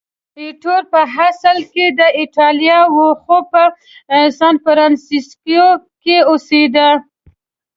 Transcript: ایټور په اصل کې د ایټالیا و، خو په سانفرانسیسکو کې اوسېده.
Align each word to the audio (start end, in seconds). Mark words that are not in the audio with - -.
ایټور 0.39 0.81
په 0.91 1.01
اصل 1.29 1.57
کې 1.73 1.85
د 1.99 2.01
ایټالیا 2.19 2.79
و، 2.95 2.97
خو 3.23 3.37
په 3.51 3.63
سانفرانسیسکو 4.39 5.65
کې 6.03 6.17
اوسېده. 6.31 6.89